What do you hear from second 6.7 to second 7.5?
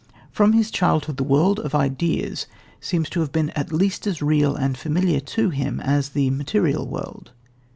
world.